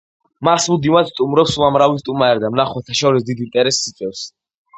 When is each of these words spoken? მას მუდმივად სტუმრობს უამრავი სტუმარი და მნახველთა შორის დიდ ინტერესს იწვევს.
მას 0.47 0.63
მუდმივად 0.69 1.09
სტუმრობს 1.11 1.53
უამრავი 1.63 2.01
სტუმარი 2.05 2.43
და 2.45 2.51
მნახველთა 2.55 2.97
შორის 3.03 3.29
დიდ 3.29 3.45
ინტერესს 3.47 3.93
იწვევს. 3.93 4.27